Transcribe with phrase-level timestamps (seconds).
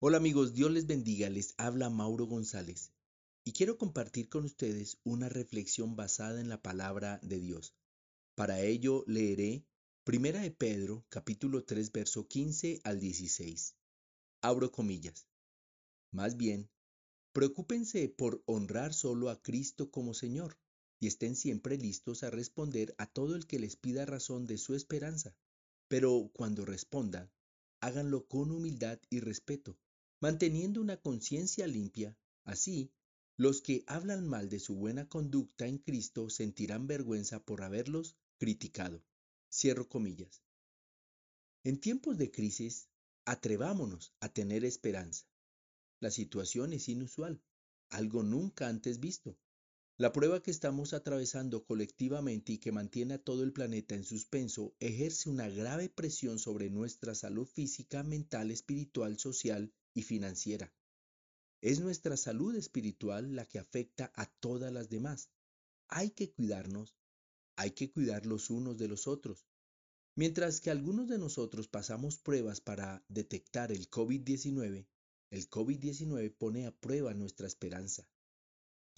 [0.00, 2.92] Hola amigos, Dios les bendiga, les habla Mauro González
[3.42, 7.74] y quiero compartir con ustedes una reflexión basada en la palabra de Dios.
[8.36, 9.64] Para ello leeré
[10.04, 13.74] Primera de Pedro, capítulo 3, verso 15 al 16.
[14.40, 15.26] Abro comillas.
[16.12, 16.70] Más bien,
[17.32, 20.60] preocúpense por honrar solo a Cristo como Señor
[21.00, 24.76] y estén siempre listos a responder a todo el que les pida razón de su
[24.76, 25.34] esperanza.
[25.88, 27.32] Pero cuando respondan,
[27.80, 29.76] háganlo con humildad y respeto,
[30.20, 32.16] manteniendo una conciencia limpia.
[32.44, 32.92] Así,
[33.36, 39.04] los que hablan mal de su buena conducta en Cristo sentirán vergüenza por haberlos criticado.
[39.50, 40.42] Cierro comillas.
[41.64, 42.88] En tiempos de crisis,
[43.24, 45.26] atrevámonos a tener esperanza.
[46.00, 47.42] La situación es inusual,
[47.90, 49.38] algo nunca antes visto.
[50.00, 54.76] La prueba que estamos atravesando colectivamente y que mantiene a todo el planeta en suspenso
[54.78, 60.72] ejerce una grave presión sobre nuestra salud física, mental, espiritual, social y financiera.
[61.60, 65.30] Es nuestra salud espiritual la que afecta a todas las demás.
[65.88, 66.94] Hay que cuidarnos,
[67.56, 69.48] hay que cuidar los unos de los otros.
[70.14, 74.86] Mientras que algunos de nosotros pasamos pruebas para detectar el COVID-19,
[75.30, 78.08] el COVID-19 pone a prueba nuestra esperanza.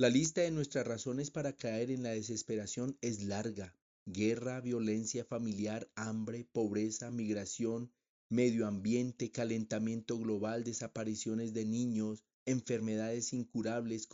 [0.00, 3.76] La lista de nuestras razones para caer en la desesperación es larga.
[4.06, 7.92] Guerra, violencia familiar, hambre, pobreza, migración,
[8.30, 14.08] medio ambiente, calentamiento global, desapariciones de niños, enfermedades incurables,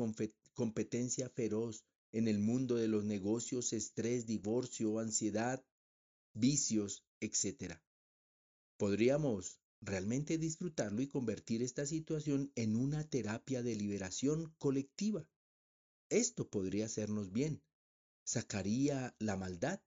[0.55, 5.65] competencia feroz en el mundo de los negocios, estrés, divorcio, ansiedad,
[6.35, 7.75] vicios, etc.
[8.77, 15.29] Podríamos realmente disfrutarlo y convertir esta situación en una terapia de liberación colectiva.
[16.09, 17.63] Esto podría hacernos bien,
[18.25, 19.81] sacaría la maldad,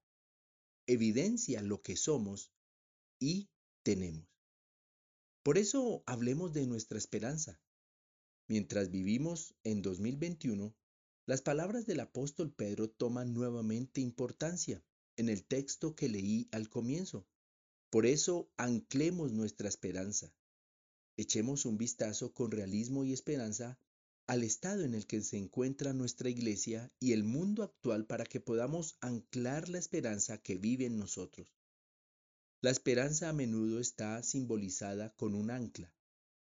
[0.86, 2.52] evidencia lo que somos
[3.20, 3.50] y
[3.84, 4.28] tenemos.
[5.44, 7.62] Por eso hablemos de nuestra esperanza.
[8.48, 10.76] Mientras vivimos en 2021,
[11.26, 14.84] las palabras del apóstol Pedro toman nuevamente importancia
[15.16, 17.28] en el texto que leí al comienzo.
[17.90, 20.34] Por eso anclemos nuestra esperanza.
[21.18, 23.80] Echemos un vistazo con realismo y esperanza
[24.30, 28.40] al estado en el que se encuentra nuestra iglesia y el mundo actual para que
[28.40, 31.48] podamos anclar la esperanza que vive en nosotros.
[32.62, 35.92] La esperanza a menudo está simbolizada con un ancla,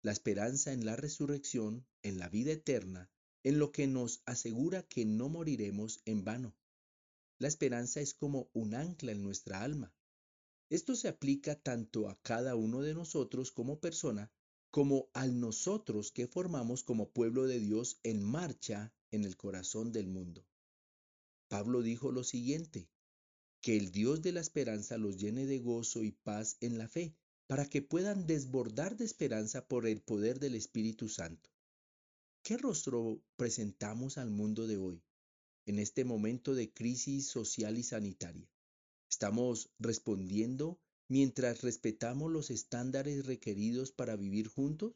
[0.00, 3.10] la esperanza en la resurrección, en la vida eterna,
[3.42, 6.56] en lo que nos asegura que no moriremos en vano.
[7.38, 9.92] La esperanza es como un ancla en nuestra alma.
[10.70, 14.32] Esto se aplica tanto a cada uno de nosotros como persona
[14.76, 20.06] como al nosotros que formamos como pueblo de Dios en marcha en el corazón del
[20.06, 20.46] mundo.
[21.48, 22.90] Pablo dijo lo siguiente,
[23.62, 27.16] que el Dios de la esperanza los llene de gozo y paz en la fe,
[27.46, 31.48] para que puedan desbordar de esperanza por el poder del Espíritu Santo.
[32.42, 35.02] ¿Qué rostro presentamos al mundo de hoy,
[35.64, 38.46] en este momento de crisis social y sanitaria?
[39.08, 44.94] ¿Estamos respondiendo mientras respetamos los estándares requeridos para vivir juntos?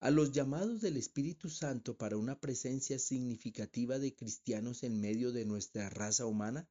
[0.00, 5.46] A los llamados del Espíritu Santo para una presencia significativa de cristianos en medio de
[5.46, 6.68] nuestra raza humana?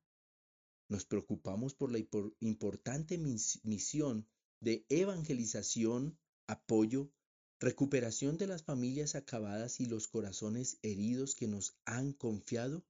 [0.87, 1.99] ¿Nos preocupamos por la
[2.39, 4.27] importante misión
[4.59, 7.11] de evangelización, apoyo,
[7.59, 12.85] recuperación de las familias acabadas y los corazones heridos que nos han confiado?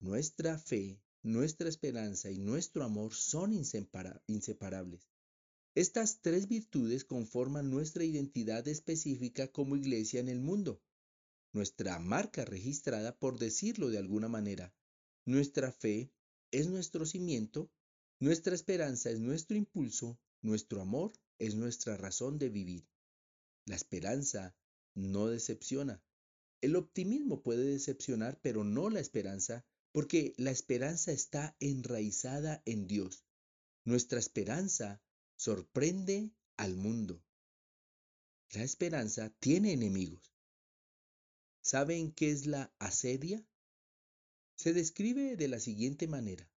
[0.00, 5.08] Nuestra fe nuestra esperanza y nuestro amor son inseparables.
[5.74, 10.80] Estas tres virtudes conforman nuestra identidad específica como iglesia en el mundo,
[11.52, 14.74] nuestra marca registrada por decirlo de alguna manera.
[15.24, 16.10] Nuestra fe
[16.50, 17.70] es nuestro cimiento,
[18.20, 22.88] nuestra esperanza es nuestro impulso, nuestro amor es nuestra razón de vivir.
[23.64, 24.56] La esperanza
[24.94, 26.02] no decepciona.
[26.60, 33.24] El optimismo puede decepcionar, pero no la esperanza, porque la esperanza está enraizada en Dios.
[33.84, 35.00] Nuestra esperanza
[35.36, 37.22] sorprende al mundo.
[38.52, 40.34] La esperanza tiene enemigos.
[41.60, 43.44] ¿Saben qué es la asedia?
[44.56, 46.50] Se describe de la siguiente manera.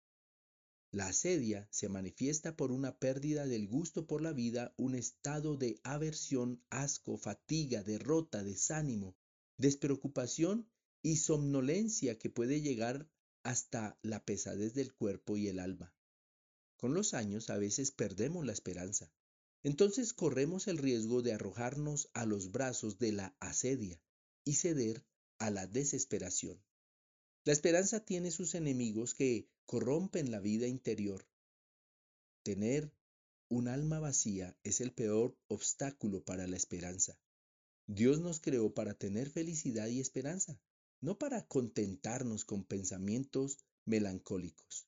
[0.92, 5.80] La asedia se manifiesta por una pérdida del gusto por la vida, un estado de
[5.84, 9.16] aversión, asco, fatiga, derrota, desánimo,
[9.58, 10.68] despreocupación
[11.02, 13.10] y somnolencia que puede llegar
[13.44, 15.94] hasta la pesadez del cuerpo y el alma.
[16.78, 19.12] Con los años a veces perdemos la esperanza.
[19.64, 24.02] Entonces corremos el riesgo de arrojarnos a los brazos de la asedia
[24.44, 25.04] y ceder
[25.38, 26.60] a la desesperación.
[27.44, 31.26] La esperanza tiene sus enemigos que corrompen la vida interior.
[32.44, 32.92] Tener
[33.50, 37.20] un alma vacía es el peor obstáculo para la esperanza.
[37.86, 40.60] Dios nos creó para tener felicidad y esperanza,
[41.02, 44.88] no para contentarnos con pensamientos melancólicos.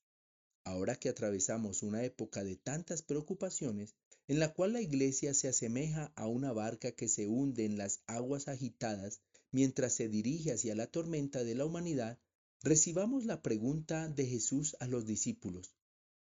[0.64, 3.96] Ahora que atravesamos una época de tantas preocupaciones,
[4.28, 8.04] en la cual la iglesia se asemeja a una barca que se hunde en las
[8.08, 9.22] aguas agitadas
[9.52, 12.20] mientras se dirige hacia la tormenta de la humanidad,
[12.62, 15.76] recibamos la pregunta de Jesús a los discípulos,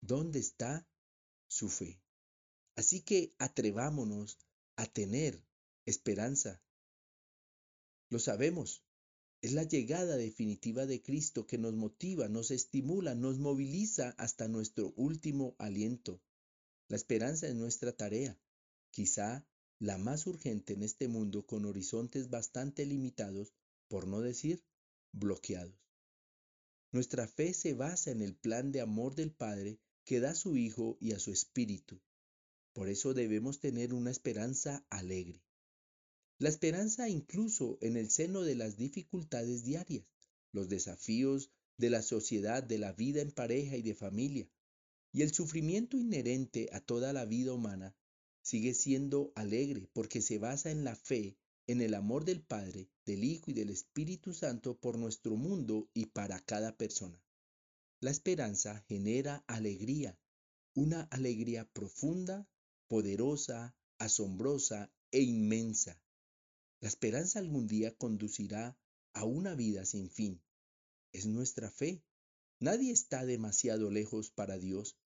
[0.02, 0.88] ¿dónde está
[1.48, 2.02] su fe?
[2.76, 4.38] Así que atrevámonos
[4.76, 5.44] a tener
[5.86, 6.62] esperanza.
[8.10, 8.84] Lo sabemos,
[9.42, 14.94] es la llegada definitiva de Cristo que nos motiva, nos estimula, nos moviliza hasta nuestro
[14.96, 16.22] último aliento.
[16.88, 18.40] La esperanza es nuestra tarea,
[18.90, 19.46] quizá
[19.80, 23.54] la más urgente en este mundo con horizontes bastante limitados,
[23.88, 24.64] por no decir
[25.12, 25.76] bloqueados.
[26.92, 30.58] Nuestra fe se basa en el plan de amor del Padre que da a su
[30.58, 32.02] Hijo y a su Espíritu.
[32.74, 35.44] Por eso debemos tener una esperanza alegre.
[36.40, 40.06] La esperanza incluso en el seno de las dificultades diarias,
[40.52, 44.48] los desafíos de la sociedad, de la vida en pareja y de familia,
[45.12, 47.96] y el sufrimiento inherente a toda la vida humana
[48.44, 53.24] sigue siendo alegre porque se basa en la fe, en el amor del Padre, del
[53.24, 57.20] Hijo y del Espíritu Santo por nuestro mundo y para cada persona.
[58.00, 60.20] La esperanza genera alegría,
[60.76, 62.48] una alegría profunda,
[62.88, 66.00] poderosa, asombrosa e inmensa.
[66.80, 68.78] La esperanza algún día conducirá
[69.14, 70.42] a una vida sin fin.
[71.12, 72.04] Es nuestra fe.
[72.60, 74.98] Nadie está demasiado lejos para Dios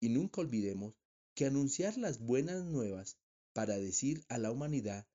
[0.00, 0.94] y nunca olvidemos
[1.34, 3.18] que anunciar las buenas nuevas
[3.54, 5.06] para decir a la humanidad,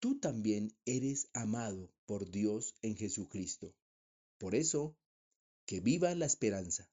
[0.00, 3.74] tú también eres amado por Dios en Jesucristo.
[4.38, 4.96] Por eso,
[5.66, 6.88] que viva la esperanza.